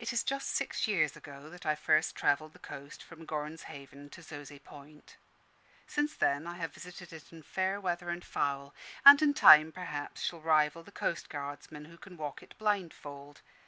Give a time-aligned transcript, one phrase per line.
[0.00, 4.10] It is just six years ago that I first travelled the coast from Gorrans Haven
[4.10, 5.18] to Zoze Point.
[5.86, 8.74] Since then I have visited it in fair weather and foul;
[9.06, 13.40] and in time, perhaps, shall rival the coastguardsmen, who can walk it blindfold.